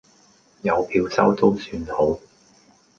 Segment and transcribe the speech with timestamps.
[0.63, 2.17] 有票收都算好